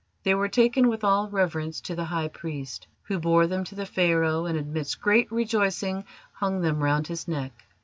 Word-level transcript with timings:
They 0.23 0.33
were 0.33 0.47
taken 0.49 0.87
with 0.87 1.03
all 1.03 1.29
reverence 1.29 1.79
to 1.81 1.93
the 1.93 2.05
High 2.05 2.29
Priest, 2.29 2.87
who 3.03 3.19
bore 3.19 3.45
them 3.45 3.63
to 3.65 3.75
the 3.75 3.85
Pharaoh, 3.85 4.47
and, 4.47 4.57
amidst 4.57 4.99
great 4.99 5.31
rejoicing, 5.31 6.05
hung 6.33 6.61
them 6.61 6.81
round 6.81 7.05
his 7.05 7.27
neck. 7.27 7.51